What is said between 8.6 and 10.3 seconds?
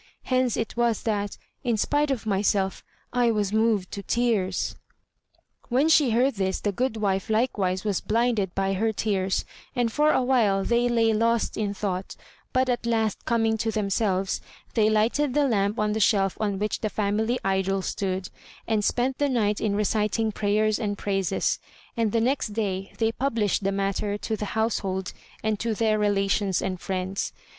her tears, and for a